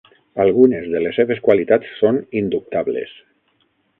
Algunes 0.43 0.87
de 0.93 1.01
les 1.07 1.19
seves 1.19 1.41
qualitats 1.49 1.93
són 2.01 2.19
indubtables. 2.43 3.13